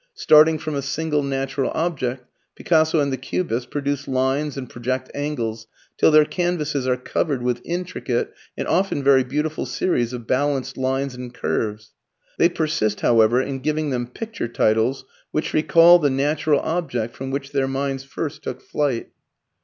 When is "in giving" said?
13.43-13.91